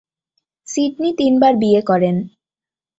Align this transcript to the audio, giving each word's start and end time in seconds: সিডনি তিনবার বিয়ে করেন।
সিডনি 0.67 1.09
তিনবার 1.17 1.53
বিয়ে 1.55 1.81
করেন। 1.81 2.15